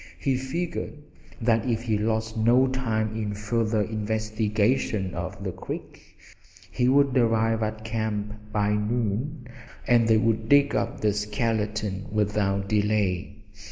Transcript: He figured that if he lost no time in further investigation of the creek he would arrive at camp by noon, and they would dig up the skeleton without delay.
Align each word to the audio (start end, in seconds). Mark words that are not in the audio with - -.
He 0.17 0.35
figured 0.35 0.95
that 1.39 1.69
if 1.69 1.83
he 1.83 1.95
lost 1.95 2.35
no 2.35 2.65
time 2.65 3.15
in 3.15 3.35
further 3.35 3.83
investigation 3.83 5.13
of 5.13 5.43
the 5.43 5.51
creek 5.51 6.17
he 6.71 6.89
would 6.89 7.15
arrive 7.15 7.61
at 7.61 7.83
camp 7.83 8.33
by 8.51 8.69
noon, 8.73 9.45
and 9.85 10.07
they 10.07 10.17
would 10.17 10.49
dig 10.49 10.75
up 10.75 11.01
the 11.01 11.13
skeleton 11.13 12.07
without 12.11 12.67
delay. 12.67 13.43